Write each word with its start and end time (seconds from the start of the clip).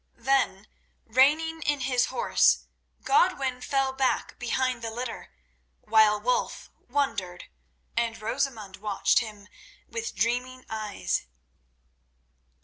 Then 0.17 0.67
reining 1.05 1.61
in 1.61 1.81
his 1.81 2.05
horse, 2.05 2.65
Godwin 3.03 3.61
fell 3.61 3.93
back 3.93 4.39
behind 4.39 4.81
the 4.81 4.89
litter, 4.89 5.31
while 5.81 6.19
Wulf 6.19 6.71
wondered, 6.89 7.43
and 7.95 8.19
Rosamund 8.19 8.77
watched 8.77 9.19
him 9.19 9.47
with 9.87 10.15
dreaming 10.15 10.65
eyes. 10.71 11.27